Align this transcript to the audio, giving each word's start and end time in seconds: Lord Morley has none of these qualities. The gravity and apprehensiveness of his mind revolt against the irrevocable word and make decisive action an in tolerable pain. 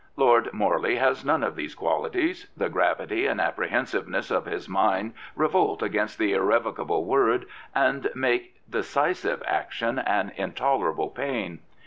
Lord 0.15 0.51
Morley 0.51 0.95
has 0.95 1.23
none 1.23 1.43
of 1.43 1.55
these 1.55 1.75
qualities. 1.75 2.47
The 2.57 2.69
gravity 2.71 3.27
and 3.27 3.39
apprehensiveness 3.39 4.31
of 4.31 4.45
his 4.45 4.67
mind 4.67 5.13
revolt 5.35 5.83
against 5.83 6.17
the 6.17 6.33
irrevocable 6.33 7.05
word 7.05 7.45
and 7.75 8.09
make 8.15 8.55
decisive 8.67 9.43
action 9.45 9.99
an 9.99 10.31
in 10.37 10.53
tolerable 10.53 11.09
pain. 11.09 11.59